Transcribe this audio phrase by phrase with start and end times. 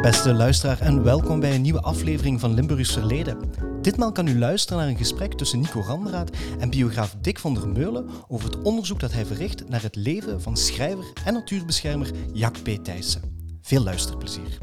[0.00, 3.50] Beste luisteraar en welkom bij een nieuwe aflevering van Limburgs Verleden.
[3.82, 7.68] Ditmaal kan u luisteren naar een gesprek tussen Nico Randraat en biograaf Dick van der
[7.68, 12.62] Meulen over het onderzoek dat hij verricht naar het leven van schrijver en natuurbeschermer Jack
[12.62, 12.84] P.
[12.84, 13.22] Thijssen.
[13.62, 14.58] Veel luisterplezier.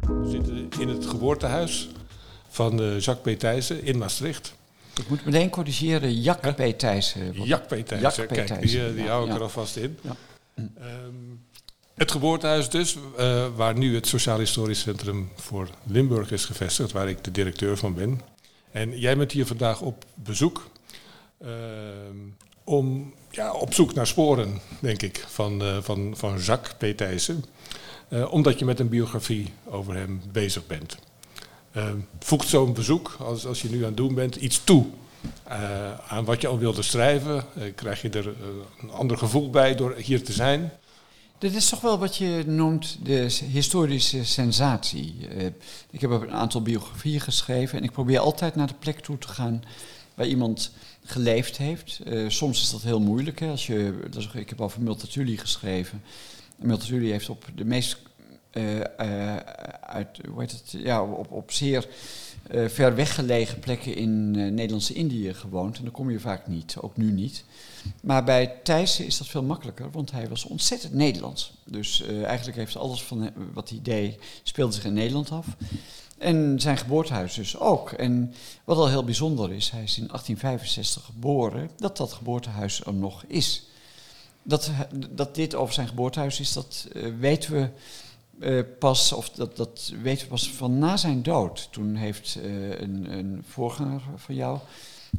[0.00, 1.88] We zitten in het geboortehuis
[2.48, 3.38] van eh, Jacques P.
[3.38, 4.54] Thijssen in Maastricht.
[5.00, 6.78] Ik moet meteen corrigeren, Jack P.
[6.78, 7.32] Thijssen.
[7.32, 7.86] Jacques P.
[7.86, 8.32] Thijssen, Jack P.
[8.32, 9.34] kijk, die, Thijssen, eh, die ja, hou ik ja.
[9.34, 9.98] er alvast in.
[10.00, 10.16] Ja.
[10.54, 11.14] Ehm,
[11.96, 17.08] het geboortehuis dus, eh, waar nu het Sociaal Historisch Centrum voor Limburg is gevestigd, waar
[17.08, 18.20] ik de directeur van ben.
[18.70, 20.70] En jij bent hier vandaag op bezoek
[21.40, 22.16] ehm,
[22.64, 26.96] om ja, op zoek naar sporen, denk ik, van, eh, van, van Jacques P.
[26.96, 27.44] Thijssen.
[28.08, 30.98] Eh, omdat je met een biografie over hem bezig bent.
[31.72, 34.86] Eh, voegt zo'n bezoek, als, als je nu aan het doen bent, iets toe
[35.44, 37.44] eh, aan wat je al wilde schrijven?
[37.54, 38.32] Eh, krijg je er eh,
[38.82, 40.72] een ander gevoel bij door hier te zijn?
[41.38, 45.28] Dit is toch wel wat je noemt de historische sensatie.
[45.28, 45.46] Eh,
[45.90, 49.28] ik heb een aantal biografieën geschreven en ik probeer altijd naar de plek toe te
[49.28, 49.62] gaan
[50.14, 50.70] waar iemand
[51.04, 52.00] geleefd heeft.
[52.04, 53.40] Eh, soms is dat heel moeilijk.
[53.40, 53.98] Hè, als je,
[54.32, 56.02] ik heb over Multatuli geschreven.
[56.58, 57.98] En Multatuli heeft op de meest
[58.56, 59.36] eh, eh,
[59.80, 61.88] uit, hoe heet het, ja, op, op zeer
[62.50, 65.76] eh, ver weggelegen plekken in eh, Nederlandse Indië gewoond.
[65.76, 67.44] En daar kom je vaak niet, ook nu niet.
[68.00, 71.52] Maar bij Thijssen is dat veel makkelijker, want hij was ontzettend Nederlands.
[71.64, 75.46] Dus eigenlijk heeft alles van wat hij deed, speelde zich in Nederland af.
[76.18, 77.90] En zijn geboortehuis dus ook.
[77.90, 82.94] En wat al heel bijzonder is, hij is in 1865 geboren, dat dat geboortehuis er
[82.94, 83.66] nog is.
[84.42, 84.70] Dat,
[85.10, 87.68] dat dit over zijn geboortehuis is, dat weten we
[88.40, 91.68] eh, pas, of dat, dat weten we pas van na zijn dood.
[91.72, 94.58] Toen heeft eh, een, een voorganger van jou,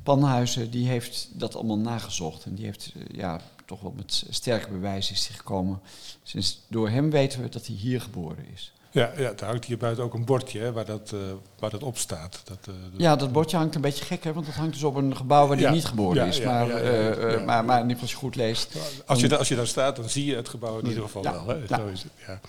[0.03, 2.45] Panhuizen, die heeft dat allemaal nagezocht.
[2.45, 5.79] En die heeft eh, ja, toch wel met sterke bewijzen is gekomen.
[6.23, 8.73] Sinds door hem weten we dat hij hier geboren is.
[8.98, 11.20] Ja, ja, er hangt hier buiten ook een bordje hè, waar, dat, eh,
[11.59, 12.42] waar dat op staat.
[12.44, 14.96] Dat, eh, Ja, dat bordje hangt een beetje gek, hè, want dat hangt dus op
[14.96, 16.41] een gebouw waar hij Ja, niet geboren ja, is.
[16.41, 18.75] maar, eh, maar, maar in ieder geval als je goed leest.
[19.06, 21.47] Als je, als je daar staat, dan zie je het gebouw in ieder geval wel.
[21.47, 21.53] Hè?
[21.68, 21.78] ja.
[21.78, 22.40] Zo is het, ja.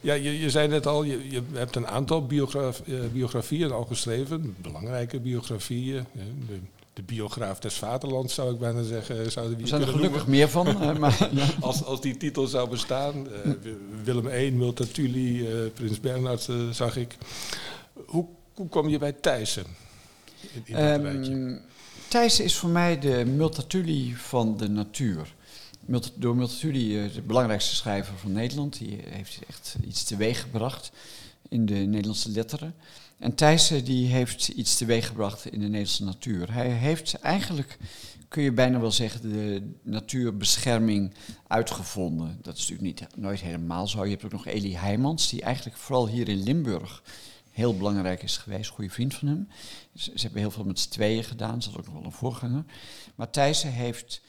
[0.00, 4.56] Ja, je, je zei net al, je, je hebt een aantal biograf, biografieën al geschreven.
[4.58, 6.06] Belangrijke biografieën.
[6.46, 6.60] De,
[6.96, 9.30] de biograaf des vaderlands zou ik bijna zeggen.
[9.32, 10.30] Zouden we Er zijn er gelukkig noemen.
[10.36, 10.98] meer van.
[11.00, 11.48] maar, ja.
[11.60, 13.28] Als, als die titel zou bestaan.
[13.32, 13.50] eh,
[14.04, 17.16] Willem I, Multatuli, eh, Prins Bernhard eh, zag ik.
[18.06, 19.64] Hoe, hoe kwam je bij Thijssen?
[20.64, 20.74] In?
[20.74, 21.56] Ehm
[22.08, 25.34] Thijssen is voor mij de Multatuli van de natuur.
[25.80, 30.90] Mult- Door Multatuli, de belangrijkste schrijver van Nederland, die heeft echt iets teweeggebracht
[31.48, 32.74] in de Nederlandse letteren.
[33.18, 36.52] En Thijssen die heeft iets teweeggebracht in de Nederlandse natuur.
[36.52, 37.78] Hij heeft eigenlijk,
[38.28, 41.14] kun je bijna wel zeggen, de natuurbescherming
[41.46, 42.38] uitgevonden.
[42.42, 44.04] Dat is natuurlijk niet, nooit helemaal zo.
[44.04, 47.02] Je hebt ook nog Elie Heijmans, die eigenlijk vooral hier in Limburg
[47.56, 49.48] heel belangrijk is geweest, goede vriend van hem.
[49.94, 52.64] Ze, hebben heel veel met z'n tweeën gedaan, ze had ook nog wel een voorganger.
[53.14, 54.20] Maar Thijssen heeft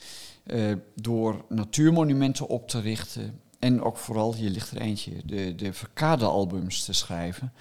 [0.43, 5.73] eh, door natuurmonumenten op te richten en ook vooral, hier ligt er eentje, de, de
[5.73, 7.53] Verkade-albums te schrijven,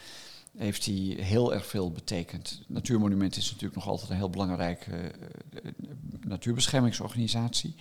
[0.56, 2.62] heeft hij heel erg veel betekend.
[2.66, 5.72] Natuurmonument is natuurlijk nog altijd een heel belangrijke eh, eh,
[6.20, 7.74] natuurbeschermingsorganisatie.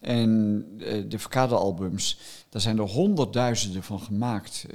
[0.00, 4.66] En eh, de Verkade-albums, daar zijn er honderdduizenden van gemaakt.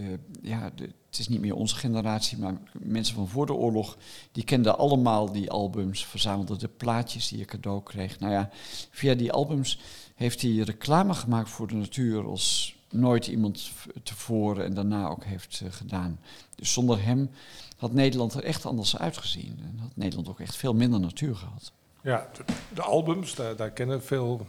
[0.41, 0.71] Ja,
[1.09, 3.97] het is niet meer onze generatie, maar mensen van voor de oorlog,
[4.31, 8.19] die kenden allemaal die albums, verzamelden de plaatjes die je cadeau kreeg.
[8.19, 8.49] Nou ja,
[8.91, 9.79] via die albums
[10.15, 13.71] heeft hij reclame gemaakt voor de natuur als nooit iemand
[14.03, 16.19] tevoren en daarna ook heeft eh, gedaan.
[16.55, 17.29] Dus zonder hem
[17.77, 19.59] had Nederland er echt anders uitgezien.
[19.61, 21.71] En had Nederland ook echt veel minder natuur gehad.
[22.01, 24.47] Ja, de, de albums, daar, daar kennen veel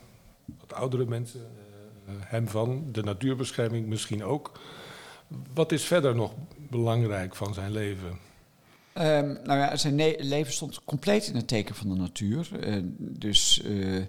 [0.61, 1.47] wat oudere mensen
[2.07, 2.85] eh, hem van.
[2.93, 4.61] De natuurbescherming misschien ook.
[5.55, 8.19] Wat is verder nog belangrijk van zijn leven?
[9.01, 12.61] Ehm, nou ja, zijn leven stond compleet in het teken van de natuur.
[12.61, 14.03] Eh, dus eh,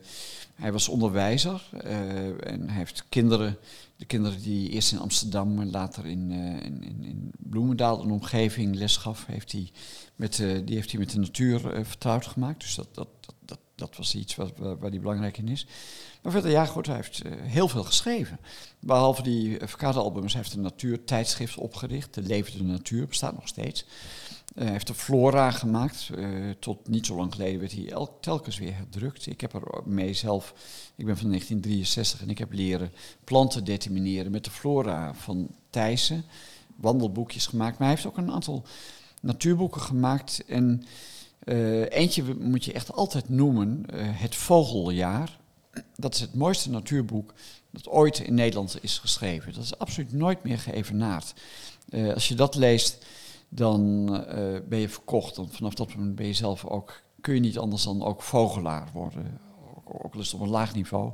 [0.56, 3.58] hij was onderwijzer eh, en hij heeft kinderen,
[3.96, 8.98] de kinderen die eerst in Amsterdam en later in, in, in, Bloemendaal een omgeving les
[8.98, 9.72] gaf, heeft hij
[10.16, 10.36] met,
[10.66, 12.62] die heeft hij met de natuur vertrouwd gemaakt.
[12.62, 13.08] Dus dat, dat,
[13.46, 15.68] dat, dat, was iets wat, waar, waar hij belangrijk in is.
[16.22, 18.40] Maar verder, ja goed, hij heeft heel veel geschreven.
[18.80, 22.14] Behalve die uh, albums hij heeft een natuurtijdschrift opgericht.
[22.14, 23.86] De Levende Natuur bestaat nog steeds.
[24.56, 26.10] Hij heeft de Flora gemaakt.
[26.16, 26.26] Eh,
[26.60, 29.26] tot niet zo lang geleden werd hij elk, telkens weer herdrukt.
[29.26, 30.54] Ik heb er mee zelf,
[30.96, 32.92] ik ben van 1963 en ik heb leren
[33.24, 36.24] planten determineren met de Flora van Thijssen.
[36.76, 37.78] Wandelboekjes gemaakt.
[37.78, 38.64] Maar hij heeft ook een aantal
[39.22, 40.44] natuurboeken gemaakt.
[40.48, 40.84] En
[41.40, 45.40] eh, eentje moet je echt altijd noemen, Het Vogeljaar.
[45.96, 47.34] dat is het mooiste natuurboek
[47.72, 49.54] dat ooit in Nederland is geschreven.
[49.54, 51.34] Dat is absoluut nooit meer geëvenaard.
[51.90, 53.06] Uh, als je dat leest,
[53.54, 55.36] dan uh, ben je verkocht.
[55.36, 58.90] Dan vanaf dat moment ben je zelf ook, kun je niet anders dan ook vogelaar
[58.94, 59.40] worden.
[59.76, 61.12] Ook, ook het op een laag niveau.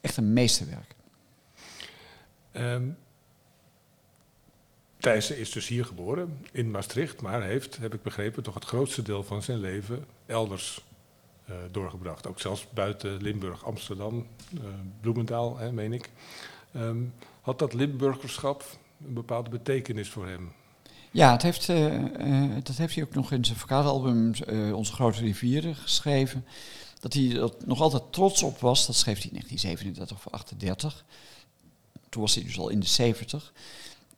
[0.00, 0.94] Echt een meesterwerk.
[2.52, 2.96] Um,
[4.96, 9.02] Thijssen is dus hier geboren, in Maastricht, maar heeft, heb ik begrepen, toch het grootste
[9.02, 10.84] deel van zijn leven elders
[11.50, 12.26] uh, doorgebracht.
[12.26, 14.60] Ook zelfs buiten Limburg, Amsterdam, uh,
[15.00, 16.10] Bloemendaal, hè, meen ik.
[16.76, 18.64] Um, had dat Limburgerschap
[19.06, 20.52] een bepaalde betekenis voor hem?
[21.10, 24.32] Ja, het heeft, uh, dat heeft hij ook nog in zijn verkadelalbum
[24.74, 26.44] Onze Grote Rivieren geschreven.
[27.00, 31.04] Dat hij er nog altijd trots op was, dat schreef hij in 1937 of 38.
[32.08, 33.52] Toen was hij dus al in de 70.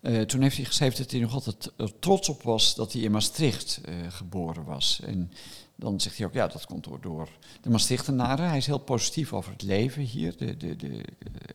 [0.02, 3.02] Uh, toen heeft hij geschreven dat hij nog altijd er trots op was dat hij
[3.02, 5.00] in Maastricht uh, geboren was.
[5.04, 5.32] En
[5.76, 7.28] dan zegt hij ook, ja, dat komt door, door
[7.60, 8.49] de Maastrichtenaren.
[8.49, 11.00] Hij is heel positief over het leven hier, de, de, de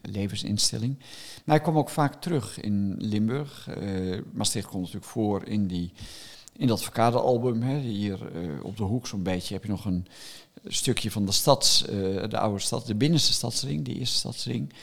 [0.01, 0.97] levensinstelling.
[0.97, 3.69] Maar hij kwam ook vaak terug in Limburg.
[4.33, 5.91] Maastricht komt natuurlijk voor in, die,
[6.57, 7.79] in dat Verkade-album.
[7.79, 8.19] Hier
[8.63, 10.07] op de hoek zo'n beetje heb je nog een
[10.65, 11.83] stukje van de stad,
[12.29, 14.73] de oude stad, de binnenste stadsring, de eerste stadsring.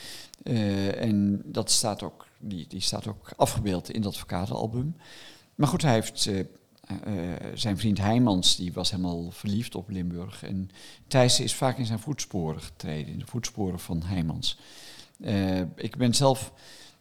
[0.43, 4.95] en dat staat ook die, die staat ook afgebeeld in dat album.
[5.55, 6.45] Maar goed, hij heeft uh, uh,
[7.53, 10.43] zijn vriend Heijmans, die was helemaal verliefd op Limburg.
[10.43, 10.69] En
[11.07, 14.59] Thijs is vaak in zijn voetsporen getreden, in de voetsporen van Heijmans.
[15.75, 16.51] Ik ben zelf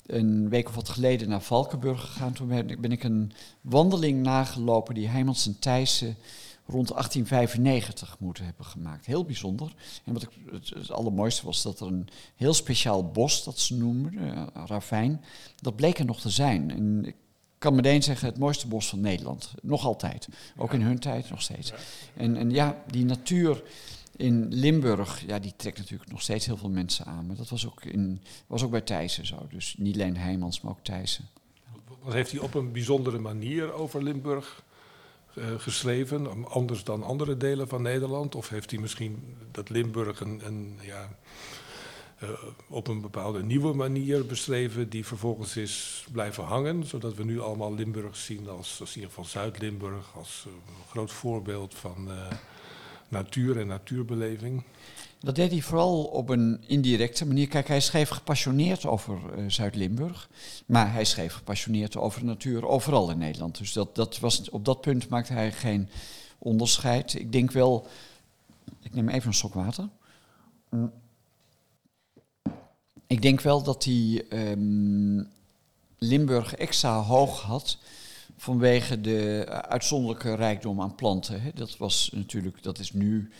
[0.06, 2.32] een week of wat geleden naar Valkenburg gegaan.
[2.32, 2.48] Toen
[2.80, 6.16] ben ik een wandeling nagelopen die Heijmans en Thijssen
[6.66, 9.06] rond 1895 moeten hebben gemaakt.
[9.06, 9.74] Heel bijzonder.
[10.04, 14.14] En wat ik, het, allermooiste was dat er een heel speciaal bos, dat ze noemen,
[14.14, 15.24] uh, ravijn,
[15.60, 16.70] dat bleek er nog te zijn.
[16.70, 17.14] En ik
[17.58, 19.54] kan meteen zeggen, het mooiste bos van Nederland.
[19.62, 20.28] Nog altijd.
[20.56, 21.72] Ook in hun tijd nog steeds.
[22.16, 23.62] En, en ja, die natuur
[24.16, 27.26] in Limburg, ja, die trekt natuurlijk nog steeds heel veel mensen aan.
[27.26, 29.46] Maar dat was ook, in, was ook bij Thijssen zo.
[29.50, 31.28] Dus niet alleen Heijmans, maar ook Thijssen.
[32.02, 34.64] Wat heeft hij op een bijzondere manier over Limburg
[35.34, 38.34] uh, geschreven, anders dan andere delen van Nederland?
[38.34, 41.16] Of heeft hij misschien dat Limburg een, een ja,
[42.22, 42.30] uh,
[42.68, 47.74] op een bepaalde nieuwe manier beschreven, die vervolgens is blijven hangen, zodat we nu allemaal
[47.74, 50.52] Limburg zien als, als in ieder geval Zuid-Limburg, als uh,
[50.90, 52.08] groot voorbeeld van
[53.08, 54.62] natuur en natuurbeleving?
[55.24, 57.48] Dat deed hij vooral op een indirecte manier.
[57.48, 60.28] Kijk, hij schreef gepassioneerd over uh, Zuid-Limburg.
[60.66, 63.58] Maar hij schreef gepassioneerd over de natuur overal in Nederland.
[63.58, 65.88] Dus dat, dat was, op dat punt maakte hij geen
[66.38, 67.14] onderscheid.
[67.14, 67.86] Ik denk wel.
[68.82, 69.88] Ik neem even een sok water.
[73.06, 75.28] Ik denk wel dat hij um,
[75.98, 77.78] Limburg extra hoog had
[78.36, 81.52] vanwege de uitzonderlijke rijkdom aan planten.
[81.54, 83.30] Dat was natuurlijk, dat is nu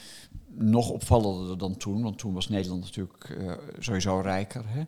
[0.56, 4.64] nog opvallender dan toen, want toen was Nederland natuurlijk uh, sowieso rijker.
[4.66, 4.82] Hè.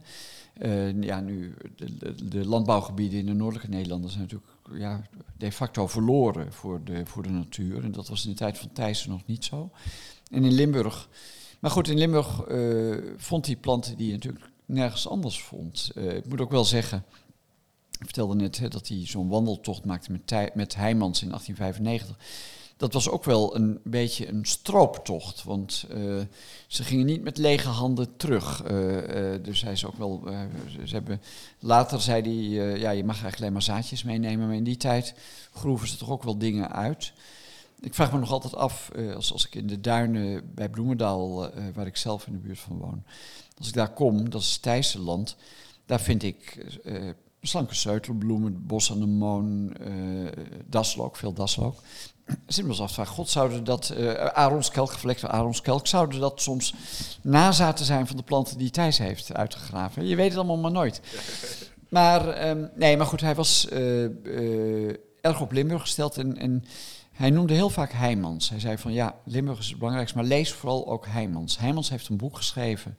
[0.59, 5.03] Uh, ja, nu, de, de, landbouwgebieden in de noordelijke Nederlanden zijn natuurlijk ja,
[5.37, 7.85] de facto verloren voor de, voor de natuur.
[7.85, 9.71] En dat was in de tijd van Thijssen nog niet zo.
[10.31, 11.09] En in Limburg,
[11.61, 15.91] maar goed, in Limburg uh, vond hij planten die je natuurlijk nergens anders vond.
[15.95, 17.05] ik moet ook wel zeggen,
[17.91, 22.17] ik vertelde net dat hij zo'n wandeltocht maakte met, met Heijmans in 1895
[22.77, 25.45] dat was ook wel een beetje een strooptocht.
[25.45, 26.21] Want uh,
[26.67, 28.65] ze gingen niet met lege handen terug.
[28.71, 30.23] Uh, uh, dus hij is ook wel.
[30.85, 31.23] ze hebben,
[31.59, 34.47] later zei hij: ja, je mag eigenlijk alleen maar zaadjes meenemen.
[34.47, 35.15] Maar in die tijd
[35.53, 37.13] groeven ze toch ook wel dingen uit.
[37.81, 41.87] Ik vraag me nog altijd af, als, als ik in de duinen bij Bloemendaal, waar
[41.87, 43.03] ik zelf in de buurt van woon,
[43.59, 45.37] als ik daar kom, dat is Thijsse land,
[45.87, 46.67] daar vind ik
[47.47, 50.29] slanke zeutelbloemen, bosanemoon, uh,
[50.67, 51.83] daslook, veel daslook.
[52.47, 56.75] Zit me af god, zouden dat, uh, aronskelk, gevlekte aronskelk, zouden dat soms
[57.23, 60.07] nazaten zijn van de planten die Thijs heeft uitgegraven?
[60.07, 61.01] Je weet het allemaal maar nooit.
[61.89, 66.65] Maar, um, nee, maar goed, hij was uh, uh, erg op Limburg gesteld en, en
[67.17, 68.49] hij noemde heel vaak Heijmans.
[68.49, 71.59] Hij zei van ja, Limburg is het belangrijkste, maar lees vooral ook Heijmans.
[71.59, 72.97] Heijmans heeft een boek geschreven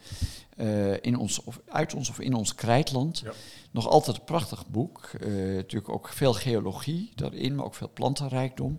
[0.58, 3.20] uh, in ons, of uit ons of in ons krijtland.
[3.20, 3.32] Ja.
[3.72, 5.12] Nog altijd een prachtig boek.
[5.20, 8.78] Uh, natuurlijk ook veel geologie daarin, maar ook veel plantenrijkdom.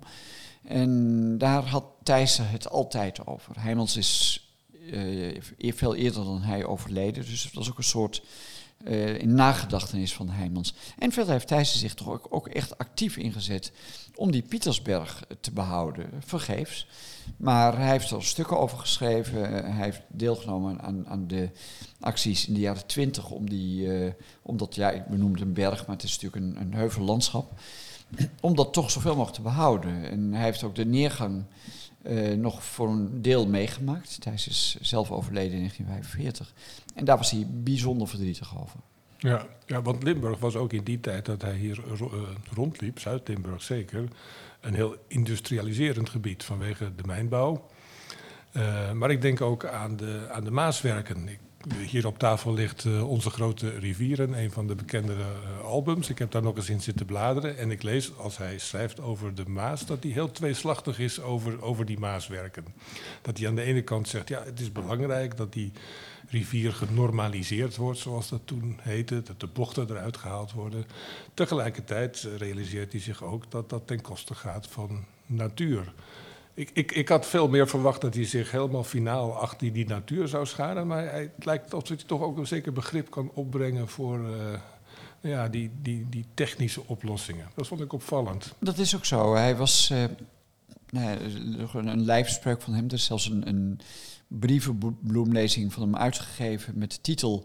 [0.64, 3.60] En daar had Thijssen het altijd over.
[3.60, 4.42] Heijmans is
[4.92, 5.40] uh,
[5.74, 8.22] veel eerder dan hij overleden, dus het was ook een soort
[8.84, 10.74] uh, in nagedachtenis van Heijmans.
[10.98, 13.72] En verder heeft Thijssen zich toch ook, echt actief ingezet
[14.14, 16.86] om die Pietersberg te behouden, vergeefs.
[17.36, 19.42] Maar hij heeft er stukken over geschreven.
[19.74, 21.50] hij heeft deelgenomen aan, aan, de
[22.00, 25.96] acties in de jaren twintig om die, uh, omdat, ja, ik benoemde een berg, maar
[25.96, 27.60] het is natuurlijk een, een heuvellandschap,
[28.40, 30.10] om dat toch zoveel mogelijk te behouden.
[30.10, 31.44] En hij heeft ook de neergang
[32.08, 34.20] eh, nog voor een deel meegemaakt.
[34.20, 36.52] Thijs is zelf overleden in 1945.
[36.94, 38.80] En daar was hij bijzonder verdrietig over.
[39.18, 42.00] Ja, ja, want Limburg was ook in die tijd dat hij hier eh,
[42.54, 44.08] rondliep, Zuid-Limburg zeker,
[44.60, 47.66] een heel industrialiserend gebied vanwege de mijnbouw.
[48.52, 51.28] Eh, maar ik denk ook aan de, aan de Maaswerken.
[51.86, 56.08] Hier op tafel ligt eh, Onze Grote Rivieren, een van de bekendere eh, albums.
[56.08, 59.34] Ik heb daar nog eens in zitten bladeren en ik lees als hij schrijft over
[59.34, 62.64] de Maas dat hij heel tweeslachtig is over, over die Maaswerken.
[63.22, 65.72] Dat hij aan de ene kant zegt, ja, het is belangrijk dat die
[66.28, 70.86] rivier genormaliseerd wordt, zoals dat toen heette, dat de bochten eruit gehaald worden.
[71.34, 75.92] Tegelijkertijd realiseert hij zich ook dat dat ten koste gaat van natuur.
[76.58, 80.28] Ik, ik, ik had veel meer verwacht dat hij zich helemaal finaal achter die natuur
[80.28, 83.88] zou scharen, maar hij, het lijkt alsof hij toch ook een zeker begrip kan opbrengen
[83.88, 84.60] voor eh,
[85.20, 87.48] ja, die, die, die technische oplossingen.
[87.54, 88.54] Dat vond ik opvallend.
[88.58, 89.34] Dat is ook zo.
[89.34, 90.14] Hij was er-
[91.72, 92.86] een, lijfspreuk van hem.
[92.86, 93.80] Er is zelfs een, een
[94.28, 97.44] brievenbloemlezing van hem uitgegeven met de titel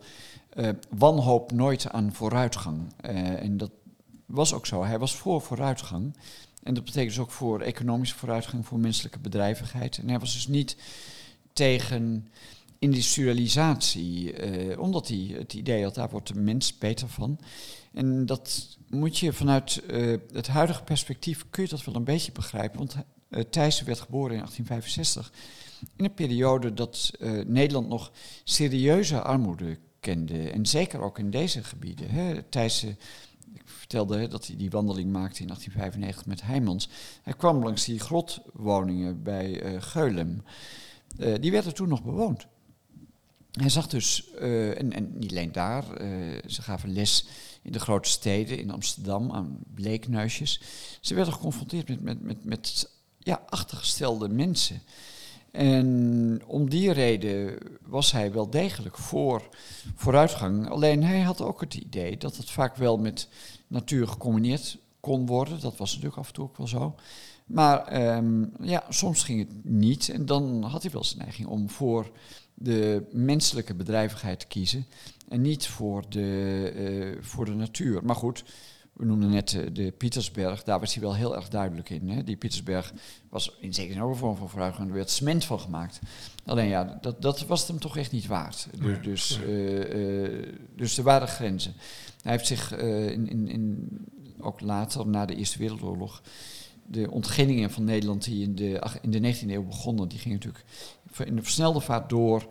[0.50, 2.94] eh, Wanhoop nooit aan vooruitgang.
[2.98, 3.72] En dat
[4.26, 4.84] was ook zo.
[4.84, 6.14] Hij was voor vooruitgang.
[6.64, 9.98] En dat betekent dus ook voor economische vooruitgang, voor menselijke bedrijvigheid.
[9.98, 10.76] En hij was dus niet
[11.54, 12.28] tegen
[12.80, 17.40] industrialisatie, eh, omdat hij het idee had, daar wordt de mens beter van.
[17.94, 22.32] En dat moet je vanuit eh, het huidige perspectief, kun je dat wel een beetje
[22.32, 22.78] begrijpen.
[22.78, 25.32] Want uh, Thijssen werd geboren in 1865,
[25.96, 28.12] in een periode dat eh, Nederland nog
[28.44, 30.50] serieuze armoede kende.
[30.50, 32.10] En zeker ook in deze gebieden.
[32.10, 32.44] Hè.
[32.44, 32.98] Thijssen,
[33.94, 36.90] vertelde hè, dat hij die wandeling maakte in 1895 met Heijmans.
[37.24, 40.44] Hij kwam langs die grotwoningen bij eh, Geulem.
[41.18, 42.48] Eh, die werden toen nog bewoond.
[43.52, 45.84] Hij zag dus, eh, en, en niet alleen daar,
[46.46, 47.26] ze gaven les
[47.62, 50.62] in de grote steden, in Amsterdam, aan bleekneusjes.
[51.02, 54.82] Ze werden geconfronteerd met, met, met, met ja, achtergestelde mensen.
[55.54, 59.50] En om die reden was hij wel degelijk voor
[59.96, 60.70] vooruitgang.
[60.70, 63.28] Alleen hij had ook het idee dat het vaak wel met
[63.68, 65.60] natuur gecombineerd kon worden.
[65.60, 66.96] Dat was natuurlijk af en toe ook wel zo.
[67.46, 70.10] Maar ehm, ja, soms ging het niet.
[70.10, 72.12] En dan had hij wel zijn neiging om voor
[72.54, 74.86] de menselijke bedrijvigheid te kiezen.
[75.28, 78.06] En niet voor de, uh, voor de natuur.
[78.06, 78.44] Maar goed,
[78.94, 80.64] we noemden net uh, de Pietersberg.
[80.64, 82.10] Daar was hij wel heel erg duidelijk in.
[82.10, 82.24] Hè?
[82.24, 82.94] Die Pietersberg
[83.30, 84.88] was in zekere zin ook een vorm van vooruitgang.
[84.90, 86.00] Er werd cement van gemaakt.
[86.46, 88.68] Alleen ja, dat, dat was hem toch echt niet waard.
[88.80, 90.42] Nee, dus, nee.
[90.42, 91.74] uh, dus er waren grenzen.
[92.22, 93.90] Hij heeft zich in, in, in,
[94.40, 96.22] ook later, na de Eerste Wereldoorlog
[96.86, 100.66] de ontginningen van Nederland die in de, in de 19e eeuw begonnen, die gingen natuurlijk
[101.26, 102.48] in de versnelde vaart door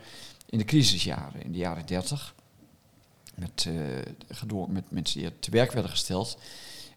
[0.46, 2.34] in de crisisjaren, in de jaren 30.
[3.42, 6.38] Met, uh, met mensen die te werk werden gesteld.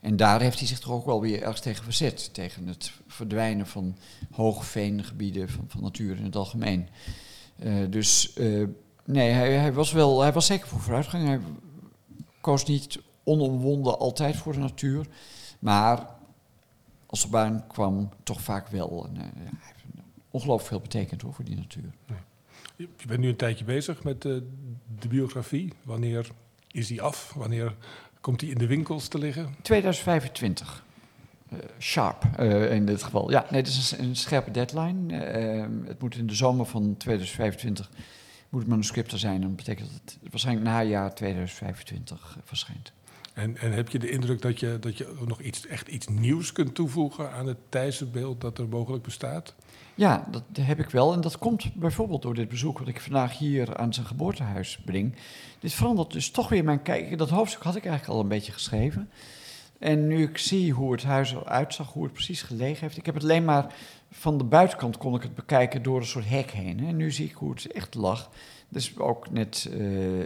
[0.02, 2.34] En daar heeft hij zich toch ook wel weer ergens tegen verzet.
[2.34, 3.98] Tegen het verdwijnen van
[4.32, 6.88] hoogveengebieden, van, van natuur in het algemeen.
[7.64, 8.68] Uh, dus uh,
[9.06, 11.28] nee, hij, hij, was wel, hij was zeker voor vooruitgang.
[11.28, 11.40] Hij
[12.42, 15.08] koos niet onomwonden altijd voor de natuur.
[15.60, 16.08] Maar
[17.06, 19.10] als er baan kwam, toch vaak wel.
[19.14, 19.84] Hij heeft
[20.32, 21.94] ongelooflijk veel betekend hoor, voor die natuur.
[22.08, 22.24] Ja.
[22.76, 24.42] Je bent nu een tijdje bezig met uh,
[25.00, 25.74] de biografie.
[25.84, 26.28] Wanneer
[26.72, 27.34] is die af?
[27.36, 27.76] Wanneer
[28.22, 29.56] komt die in de winkels te liggen?
[29.62, 30.84] 2025.
[31.54, 32.26] Uh, sharp
[32.70, 33.32] in dit geval.
[33.32, 35.14] Ja, nee, het is een, een scherpe deadline.
[35.88, 37.90] het moet in de zomer van 2025
[38.56, 39.42] moet het manuscript er zijn.
[39.42, 42.92] Dat betekent dat het waarschijnlijk najaar 2025 verschijnt.
[43.34, 46.52] En, en, heb je de indruk dat je, dat je nog iets, echt iets nieuws
[46.52, 49.56] kunt toevoegen aan het Thijssenbeeld dat er mogelijk bestaat?
[49.96, 51.14] Ja, dat heb ik wel.
[51.14, 55.16] En dat komt bijvoorbeeld door dit bezoek wat ik vandaag hier aan zijn geboortehuis breng.
[55.60, 57.18] Dit verandert dus toch weer mijn kijk.
[57.18, 59.10] Dat hoofdstuk had ik eigenlijk al een beetje geschreven.
[59.80, 62.98] En nu ik zie hoe het huis eruit zag, hoe het precies gelegen heeft.
[62.98, 63.74] Ik heb het alleen maar
[64.12, 66.86] van de buitenkant kon ik het bekijken door een soort hek heen.
[66.88, 68.30] En nu zie ik hoe het echt lag.
[68.70, 70.26] Dus ook net uh,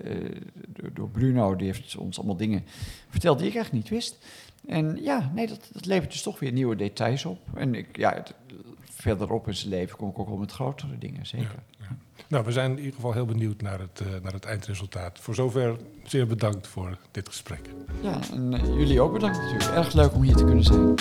[0.94, 2.64] door Bruno, die heeft ons allemaal dingen
[3.10, 4.18] verteld die ik echt niet wist.
[4.68, 7.40] En ja, nee, dat, dat levert dus toch weer nieuwe details op.
[7.54, 8.34] En ik, ja, het,
[9.02, 11.64] verderop in zijn leven kom ik ook wel met grotere dingen, zeker.
[11.80, 11.98] Ja, ja.
[12.28, 15.20] Nou, we zijn in ieder geval heel benieuwd naar het, uh, naar het eindresultaat.
[15.20, 17.70] Voor zover zeer bedankt voor dit gesprek.
[18.02, 19.72] Ja, en uh, jullie ook bedankt natuurlijk.
[19.72, 20.96] Erg leuk om hier te kunnen zijn.